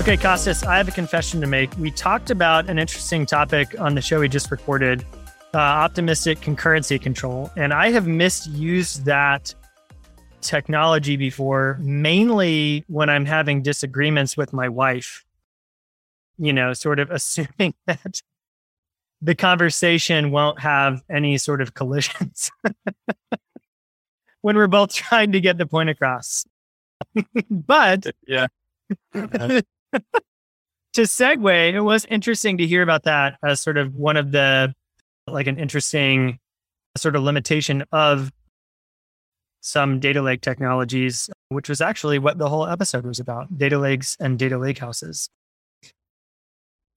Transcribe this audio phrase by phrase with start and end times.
[0.00, 1.70] Okay, Kostas, I have a confession to make.
[1.76, 5.04] We talked about an interesting topic on the show we just recorded
[5.54, 7.50] uh, optimistic concurrency control.
[7.56, 9.54] And I have misused that
[10.40, 15.24] technology before, mainly when I'm having disagreements with my wife,
[16.38, 18.22] you know, sort of assuming that
[19.22, 22.50] the conversation won't have any sort of collisions
[24.42, 26.44] when we're both trying to get the point across.
[27.50, 28.46] but yeah.
[29.14, 29.62] to
[30.96, 34.74] segue, it was interesting to hear about that as sort of one of the
[35.26, 36.38] like an interesting
[36.96, 38.32] sort of limitation of
[39.60, 44.16] some data lake technologies, which was actually what the whole episode was about data lakes
[44.18, 45.28] and data lake houses.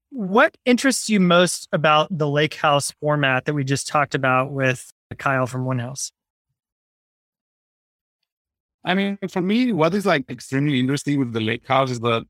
[0.09, 4.91] What interests you most about the lake house format that we just talked about with
[5.17, 6.11] Kyle from Onehouse?
[8.85, 12.25] I mean, for me, what is like extremely interesting with the lake house is that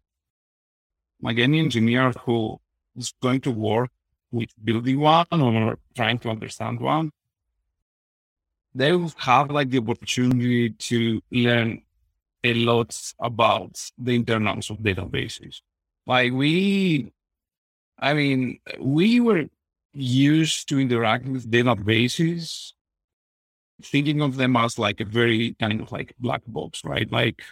[1.22, 2.60] like any engineer who
[2.95, 3.90] is going to work
[4.32, 7.12] with building one or trying to understand one,
[8.76, 11.82] they will have like the opportunity to learn
[12.44, 15.62] a lot about the internals of databases.
[16.06, 17.12] Like we,
[17.98, 19.45] I mean, we were
[19.94, 22.73] used to interact with databases,
[23.86, 27.12] thinking of them as like a very kind of like black box, right?
[27.12, 27.44] Like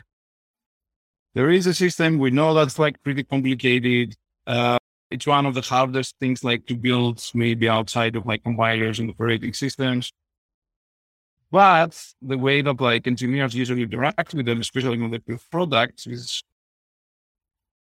[1.33, 2.19] there is a system.
[2.19, 4.15] We know that's like pretty complicated.
[4.45, 4.77] Uh,
[5.09, 9.09] it's one of the hardest things like to build maybe outside of like compilers and
[9.09, 10.11] operating systems.
[11.51, 16.07] But the way that like engineers usually interact with them, especially when they build products,
[16.07, 16.43] is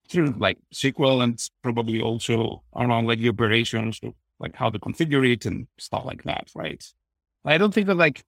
[0.10, 4.02] through like SQL and probably also around like the operations,
[4.40, 6.84] like how to configure it and stuff like that, right?
[7.46, 8.24] I don't think that like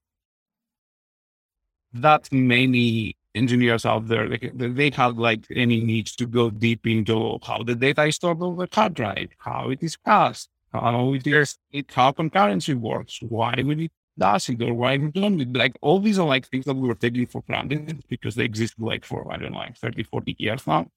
[2.01, 7.39] that many engineers out there, they, they have like any needs to go deep into
[7.43, 11.27] how the data is stored on the hard drive, how it is passed, how it
[11.27, 15.41] is, it, how concurrency works, why we does it or why we don't.
[15.41, 15.53] It.
[15.53, 18.75] Like all these are like things that we were taking for granted because they exist
[18.79, 20.87] like for, I don't know, like 30, 40 years now.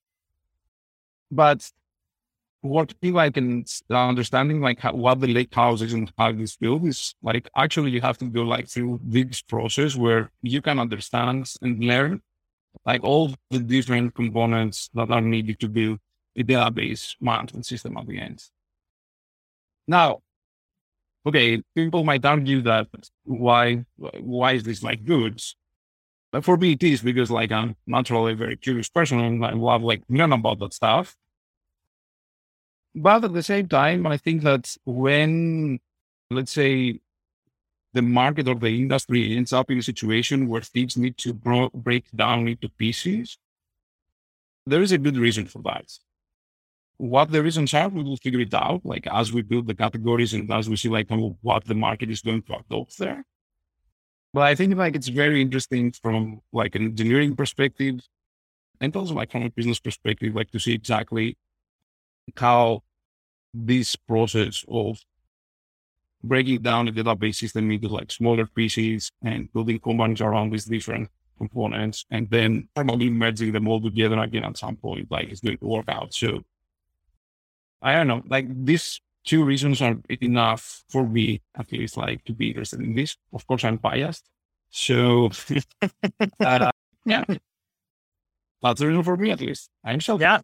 [1.30, 1.70] But
[2.62, 6.84] working like in understanding like how, what the lake house is and how this built
[6.84, 11.48] is like actually you have to go like through this process where you can understand
[11.62, 12.20] and learn
[12.84, 15.98] like all the different components that are needed to build
[16.36, 18.42] a database management system at the end.
[19.86, 20.20] Now,
[21.26, 22.88] okay, people might argue that
[23.24, 25.40] why why is this like good?
[26.30, 29.52] But for me, it is because like I'm naturally a very curious person and I
[29.52, 31.16] love like learn about that stuff.
[33.00, 35.78] But at the same time, I think that when
[36.30, 36.98] let's say
[37.92, 41.70] the market or the industry ends up in a situation where things need to bro-
[41.72, 43.38] break down into pieces,
[44.66, 45.86] there is a good reason for that.
[46.96, 50.34] What the reasons are, we will figure it out, like as we build the categories
[50.34, 51.06] and as we see like
[51.42, 53.24] what the market is going to adopt there.
[54.34, 58.00] But I think like it's very interesting from like an engineering perspective
[58.80, 61.38] and also like from a business perspective, like to see exactly
[62.36, 62.82] how
[63.54, 64.98] this process of
[66.22, 71.08] breaking down the database system into like smaller pieces and building components around these different
[71.38, 75.56] components and then probably merging them all together again at some point, like it's going
[75.58, 76.12] to work out.
[76.12, 76.42] So
[77.80, 82.32] I don't know, like these two reasons are enough for me, at least like to
[82.32, 83.16] be interested in this.
[83.32, 84.28] Of course, I'm biased.
[84.70, 85.30] So
[86.40, 86.70] uh,
[87.04, 87.24] yeah,
[88.62, 89.70] that's the reason for me, at least.
[89.84, 90.40] I'm so yeah.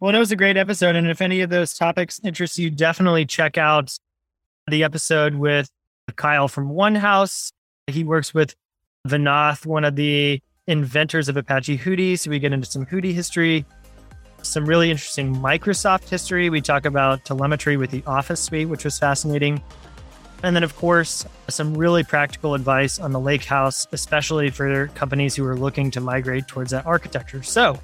[0.00, 0.94] Well, it was a great episode.
[0.94, 3.96] And if any of those topics interest you, definitely check out
[4.68, 5.68] the episode with
[6.14, 7.50] Kyle from Onehouse.
[7.88, 8.54] He works with
[9.08, 12.16] Vinoth, one of the inventors of Apache Hudi.
[12.16, 13.64] So we get into some Hudi history,
[14.42, 16.48] some really interesting Microsoft history.
[16.48, 19.60] We talk about telemetry with the Office suite, which was fascinating.
[20.44, 25.34] And then, of course, some really practical advice on the lake house, especially for companies
[25.34, 27.42] who are looking to migrate towards that architecture.
[27.42, 27.80] So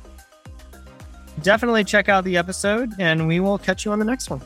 [1.43, 4.41] definitely check out the episode, and we will catch you on the next one.